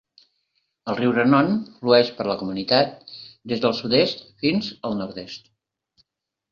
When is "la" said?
2.31-2.37